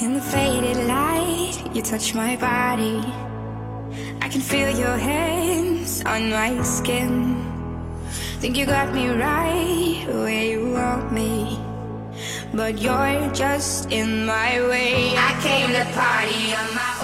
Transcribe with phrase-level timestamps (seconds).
[0.00, 3.02] In the faded light, you touch my body.
[4.22, 7.34] I can feel your hands on my skin.
[8.38, 11.37] Think you got me right where you want me.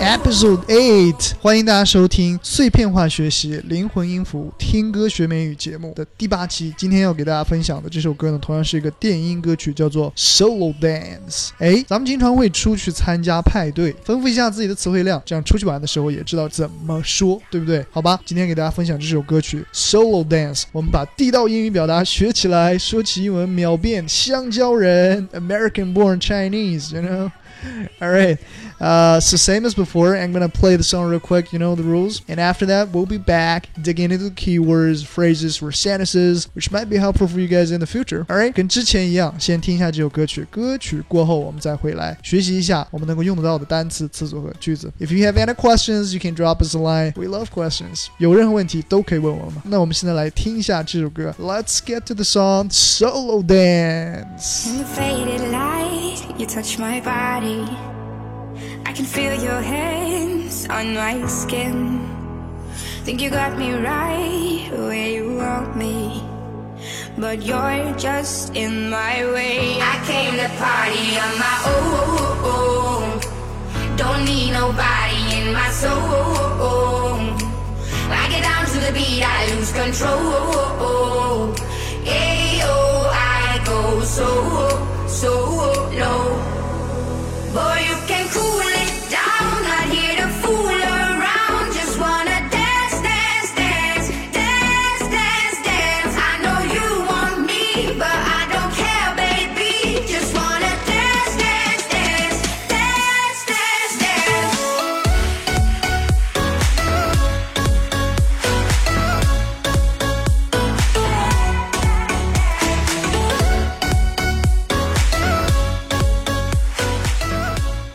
[0.00, 6.74] Episode Eight，欢迎大家收听碎片化学习灵魂音符听歌学美语节目的第八期。
[6.76, 11.48] 今天要给大家分享的这首歌呢，同样是一个电音歌曲，叫做 Solo Dance。
[11.58, 17.84] 哎，咱们经常会出去参加派对，丰富一下自己的词汇量，这样出去玩的时候也知道怎么说，对不对？
[17.90, 27.32] 好吧，今天给大家分享这首歌曲 Solo Dance，我们把地道英语表达学起来，说起英文秒变香蕉人，American born Chinese, you know。
[27.99, 28.37] All right.
[28.79, 31.51] Uh, so same as before, I'm gonna play the song real quick.
[31.51, 35.61] You know the rules, and after that, we'll be back digging into the keywords, phrases,
[35.63, 38.25] or sentences, which might be helpful for you guys in the future.
[38.29, 44.91] All right，跟之前一样，先听一下这首歌曲，歌曲过后我们再回来学习一下我们能够用得到的单词、词组和句子。
[44.99, 47.13] If you have any questions, you can drop us a line.
[47.15, 48.07] We love questions.
[48.19, 49.55] 有任何问题都可以问我们。
[49.63, 51.33] 那我们现在来听一下这首歌。
[51.39, 54.67] Let's get to the song "Solo Dance."
[56.38, 57.62] You touch my body.
[58.84, 62.08] I can feel your hands on my skin.
[63.04, 66.22] Think you got me right where you want me.
[67.16, 69.78] But you're just in my way.
[69.80, 73.20] I came to party on my own.
[73.96, 77.20] Don't need nobody in my soul.
[78.10, 81.54] I get down to the beat, I lose control.
[82.04, 82.76] Ayo,
[83.12, 85.79] I go so, so.
[87.52, 87.99] Boy, you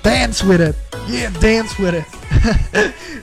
[0.05, 0.75] Dance with it,
[1.09, 2.05] yeah, dance with it。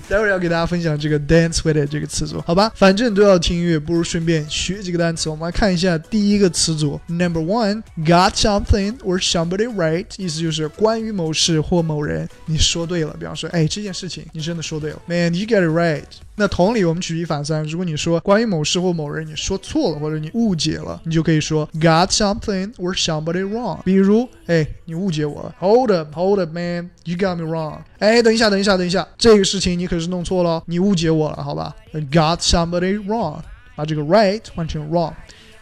[0.08, 2.72] 待会儿要给大家分享这个 dance with it 这个词组，好吧？
[2.74, 5.28] 反正都要听音乐，不如顺便学几个单词。
[5.30, 13.16] 我们来看一下第一个词组，Number one, got something or somebody right，意思就是关于某事或某人，你说对了。
[13.16, 16.02] 比方说，哎，这件事情你真的说对了，Man, you got it right。
[16.42, 23.80] 那同理，我们举一反三，如果你说关于某事或某人你说错了，或者你误解了，你就可以说 got something or somebody wrong。
[23.84, 27.78] 比如，哎，你误解我了，Hold up, hold up, man, you got me wrong。
[28.00, 33.38] 哎，等一下，等一下，等一下，这个事情你可是弄错了，你误解我了，好吧？Got somebody wrong，
[33.76, 35.12] 把这个 right 换成 wrong。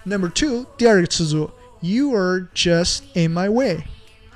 [0.05, 3.81] Number two，第二个词组，You are just in my way。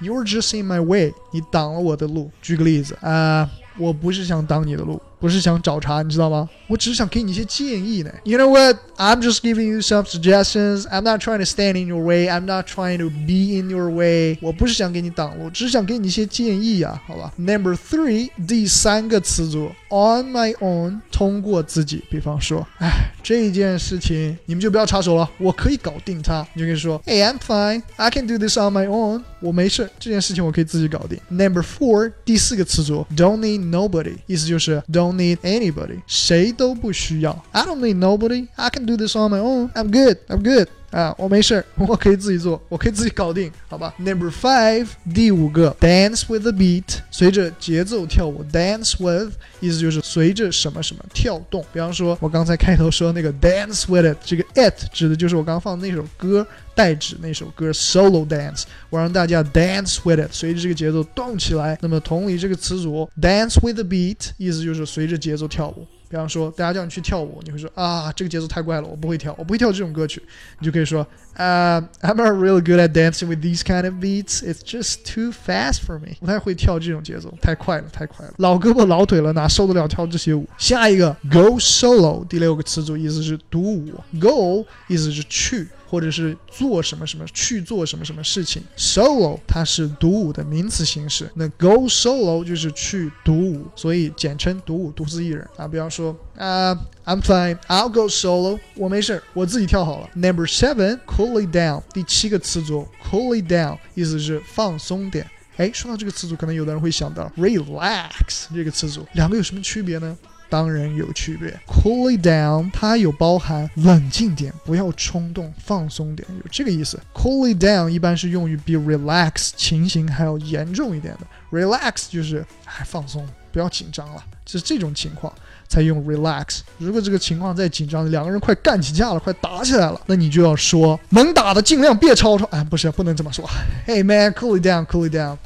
[0.00, 2.30] You are just in my way，你挡了我的路。
[2.42, 6.49] 举个例子啊、我不是想挡你的路，不是想找茬，你知道吗？
[6.67, 8.11] 我只是想给你一些建议呢。
[8.23, 8.77] You know what?
[8.97, 10.83] I'm just giving you some suggestions.
[10.83, 12.27] I'm not trying to stand in your way.
[12.27, 14.37] I'm not trying to be in your way.
[14.41, 17.33] 我不是想给你挡路，只是想给你一些建议呀、好吧？
[17.37, 22.03] Number three，第三个词组，on my own，通过自己。
[22.09, 26.45] 比方说，哎，这件事情你们就不要插手了，我可以搞定它。
[26.53, 27.81] 你就可以说，Hey, I'm fine.
[27.97, 29.23] I can do this on my own.
[29.41, 31.19] 我没事，这件事情我可以自己搞定。
[31.29, 37.43] Number four，第四个词组，don't need nobody，意思就是 don't need anybody，谁都不需要。
[37.51, 38.47] I don't need nobody.
[38.55, 39.71] I can do this on my own.
[39.73, 40.17] I'm good.
[40.27, 40.67] I'm good.
[40.94, 48.44] 啊，我没事儿，我可以自己做，我可以自己搞定，好吧？Number five，第五个，dance with the beat，随着节奏跳舞。
[48.44, 51.64] Dance with 意思就是随着什么什么跳动。
[51.72, 56.46] 比方说，我刚才开头说那个 dance with it，这个 it 指的就是我刚放的那首歌，
[56.76, 61.76] 代指那首歌 solo dance，我让大家 dance with it，随着这个节奏动起来。
[61.82, 65.84] 那么同理，这个词组 dance with the beat 意思就是随着节奏跳舞。
[66.14, 70.22] 比方说，大家叫你去跳舞，你会说啊，这个节奏太怪了，我不会跳，我不会跳这种歌曲。
[70.60, 74.40] 你就可以说，呃、i m not really good at dancing with these kind of beats.
[74.44, 76.14] It's just too fast for me.
[76.20, 80.46] 不太会跳这种节奏，太快了，太快了，老胳膊老腿了，哪受得了跳这些舞？
[80.56, 85.66] 下一个，go solo，第六个词组意思是独舞，go 意思是去。
[85.94, 95.68] 或者是做什么什么去做什么什么事情，solo 它是独舞的名词形式，那 go solo 就是去独舞，所以简称独舞，独自一人啊。
[95.68, 96.72] 比方说啊、
[97.04, 100.10] i m fine, I'll go solo，我没事，我自己跳好了。
[100.14, 105.24] Number seven, cool it down，第七个词组 cool it down 意思是放松点。
[105.58, 110.18] 哎，说到这个词组，可能有的人会想到 relax 这个词组，两个有什么区别呢？
[110.54, 111.52] 当然有区别。
[111.66, 116.96] Cool it down，它有包含冷静点，不要冲动，放松点，有这个意思。
[117.12, 121.26] Cool it down 一般是用于比 relax 情形还要严重一点的。
[121.50, 125.32] Relax 就是哎放松，不要紧张了，就是这种情况
[125.66, 126.60] 才用 relax。
[126.78, 132.44] 如果这个情况再紧张，两个人快干起架了，快打起来了，那你就要说猛打的尽量别吵吵。
[132.52, 133.44] 哎，不是，不能这么说。
[133.88, 135.36] Hey man，cool it down，cool it down。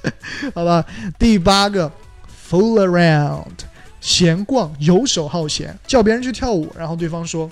[0.54, 0.84] 好吧，
[1.18, 1.90] 第八个
[2.50, 3.64] ，fool around，
[4.00, 7.50] 闲逛，游手好闲，叫别人去跳舞，然后对方说，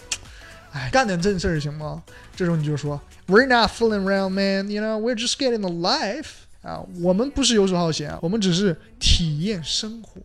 [0.72, 2.02] 哎，干点正事儿行吗？
[2.34, 4.70] 这时候你就说，We're not fooling around, man.
[4.70, 6.31] You know, we're just getting a life.
[6.62, 10.20] 啊，我们不是游手好闲，我们只是体验生活。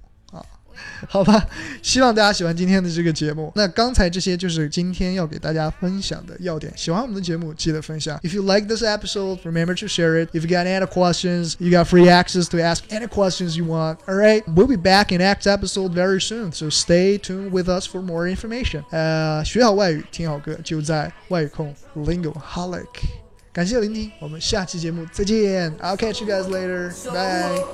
[1.09, 1.47] 好吧，
[1.83, 3.51] 希望大家喜欢今天的这个节目。
[3.55, 6.71] 那刚才这些就是今天要给大家分享的要点。
[6.77, 8.19] 喜欢我们的节目，记得分享。
[8.23, 10.29] If you like this episode, remember to share it.
[10.35, 13.99] If you got any questions, you got free access to ask any questions you want.
[14.07, 16.53] All right, we'll be back in next episode very soon.
[16.53, 18.85] So stay tuned with us for more information.
[18.91, 22.85] 呃，学好外语，听好歌，就在外语控 Lingo Holic。
[23.53, 25.75] 感谢聆听，我们下期节目再见。
[25.79, 26.93] I'll catch you guys later.
[27.11, 27.65] Bye.